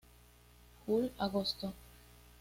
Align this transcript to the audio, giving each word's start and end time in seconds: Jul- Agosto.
Jul- 0.87 1.13
Agosto. 1.19 1.75